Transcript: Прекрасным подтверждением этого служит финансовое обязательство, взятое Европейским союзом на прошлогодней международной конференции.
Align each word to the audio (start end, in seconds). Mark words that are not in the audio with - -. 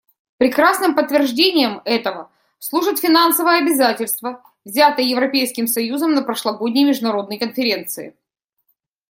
Прекрасным 0.39 0.95
подтверждением 0.95 1.79
этого 1.85 2.31
служит 2.57 2.97
финансовое 2.97 3.59
обязательство, 3.59 4.41
взятое 4.65 5.05
Европейским 5.05 5.67
союзом 5.67 6.15
на 6.15 6.23
прошлогодней 6.23 6.85
международной 6.85 7.37
конференции. 7.37 8.15